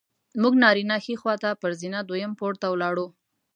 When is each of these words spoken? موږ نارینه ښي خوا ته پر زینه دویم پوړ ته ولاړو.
موږ 0.41 0.53
نارینه 0.63 0.95
ښي 1.03 1.15
خوا 1.21 1.35
ته 1.43 1.49
پر 1.61 1.71
زینه 1.79 1.99
دویم 2.09 2.31
پوړ 2.39 2.53
ته 2.61 2.67
ولاړو. 2.69 3.07